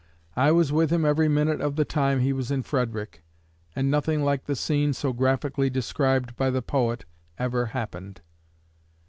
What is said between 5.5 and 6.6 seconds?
described by